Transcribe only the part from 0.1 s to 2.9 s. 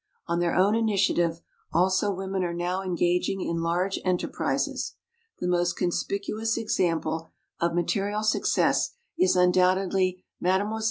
On their own initiative also women are now